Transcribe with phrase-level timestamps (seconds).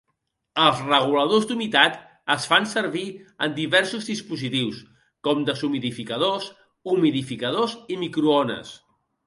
[0.61, 1.99] Els reguladors d'humitat
[2.35, 3.03] es fan servir
[3.47, 4.81] en diversos dispositius,
[5.29, 6.51] com deshumidificadors,
[6.95, 8.77] humidificadors i microones.